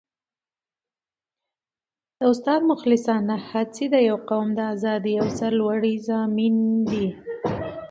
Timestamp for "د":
2.17-2.21, 3.93-3.95, 4.55-4.59